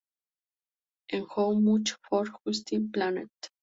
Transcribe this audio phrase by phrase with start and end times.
[1.09, 3.29] En "How Much for Just the Planet?